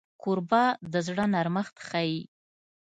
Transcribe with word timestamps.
کوربه 0.21 0.63
د 0.91 0.95
زړه 1.07 1.25
نرمښت 1.33 1.75
ښيي. 1.87 2.21